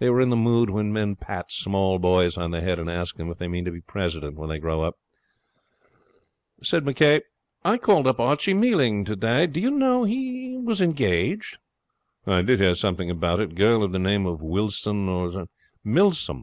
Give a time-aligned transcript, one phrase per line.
[0.00, 3.14] They were in the mood when men pat small boys on the head and ask
[3.16, 4.96] them if they mean to be President when they grow up.
[6.72, 9.52] 'I called up Archie Mealing today,' said McCay.
[9.54, 11.58] 'Did you know he was engaged?'
[12.26, 13.54] 'I did hear something about it.
[13.54, 15.46] Girl of the name of Wilson, or'
[15.84, 16.36] 'Milsom.